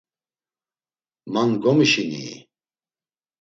[1.31, 2.35] Man gomişinii?